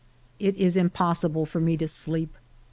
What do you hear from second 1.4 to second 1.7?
for